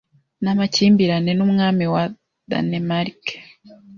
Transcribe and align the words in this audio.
namakimbirane 0.43 1.31
numwami 1.35 1.85
wa 1.93 2.03
Danemarke 2.51 3.33